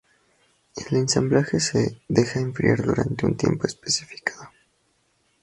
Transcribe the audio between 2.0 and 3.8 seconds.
deja enfriar durante un tiempo